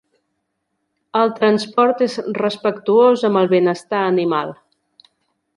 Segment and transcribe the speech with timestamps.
[1.19, 4.59] El transport és respectuós amb el benestar animal.